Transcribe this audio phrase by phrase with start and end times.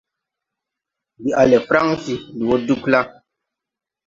[1.19, 2.13] Ndi a le Fransi.
[2.33, 3.01] Ndi wo Dugla.